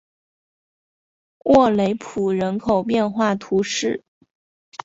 [1.45, 4.03] 沃雷普人口变化图示